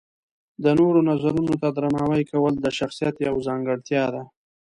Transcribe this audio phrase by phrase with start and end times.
[0.63, 4.21] د نورو نظرونو ته درناوی کول د شخصیت یوه ځانګړتیا ده.